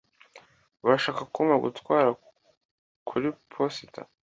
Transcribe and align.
urashaka 0.85 1.21
kumpa 1.33 1.55
gutwara 1.65 2.09
kuri 3.07 3.27
posita 3.51 4.01